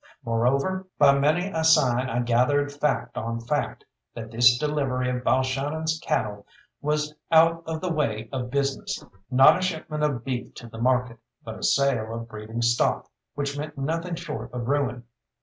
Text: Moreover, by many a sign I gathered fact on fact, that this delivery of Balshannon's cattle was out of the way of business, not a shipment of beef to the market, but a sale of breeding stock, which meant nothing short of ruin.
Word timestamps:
Moreover, 0.25 0.87
by 0.97 1.19
many 1.19 1.51
a 1.53 1.63
sign 1.63 2.09
I 2.09 2.21
gathered 2.21 2.71
fact 2.71 3.17
on 3.19 3.39
fact, 3.39 3.85
that 4.15 4.31
this 4.31 4.57
delivery 4.57 5.11
of 5.11 5.23
Balshannon's 5.23 5.99
cattle 6.03 6.47
was 6.81 7.13
out 7.31 7.61
of 7.67 7.81
the 7.81 7.91
way 7.93 8.27
of 8.33 8.49
business, 8.49 9.05
not 9.29 9.59
a 9.59 9.61
shipment 9.61 10.01
of 10.03 10.23
beef 10.25 10.55
to 10.55 10.67
the 10.67 10.81
market, 10.81 11.19
but 11.43 11.59
a 11.59 11.63
sale 11.63 12.15
of 12.15 12.27
breeding 12.27 12.63
stock, 12.63 13.11
which 13.35 13.55
meant 13.55 13.77
nothing 13.77 14.15
short 14.15 14.51
of 14.53 14.67
ruin. 14.69 15.03